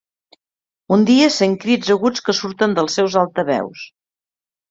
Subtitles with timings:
[0.95, 3.87] Un dia, sent crits aguts que surten dels seus altaveus.